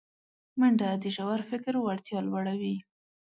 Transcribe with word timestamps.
منډه 0.59 0.89
د 1.03 1.05
ژور 1.15 1.39
فکر 1.49 1.73
وړتیا 1.79 2.19
لوړوي 2.27 2.75